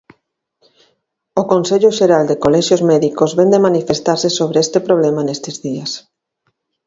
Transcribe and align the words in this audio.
O 1.41 1.43
Consello 1.51 1.89
Xeral 1.99 2.23
de 2.27 2.35
Colexios 2.43 2.81
Médicos 2.91 3.31
vén 3.39 3.49
de 3.53 3.63
manifestarse 3.67 4.29
sobre 4.39 4.57
este 4.65 4.79
problema 4.87 5.21
nestes 5.23 5.55
días. 5.65 5.91